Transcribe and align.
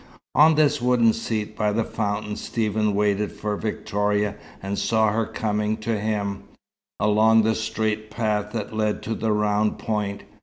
On 0.33 0.55
this 0.55 0.81
wooden 0.81 1.13
seat 1.13 1.55
by 1.55 1.71
the 1.71 1.83
fountain 1.83 2.35
Stephen 2.35 2.95
waited 2.95 3.31
for 3.31 3.55
Victoria, 3.55 4.33
and 4.59 4.79
saw 4.79 5.11
her 5.11 5.27
coming 5.27 5.77
to 5.77 5.99
him, 5.99 6.45
along 6.99 7.43
the 7.43 7.53
straight 7.53 8.09
path 8.09 8.51
that 8.51 8.75
led 8.75 9.03
to 9.03 9.13
the 9.13 9.31
round 9.31 9.77
point. 9.77 10.23